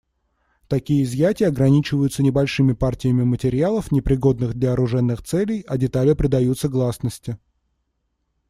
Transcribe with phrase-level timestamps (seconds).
[0.67, 7.37] Такие изъятия ограничиваются небольшими партиями материалов, непригодных для оружейных целей, а детали предаются гласности.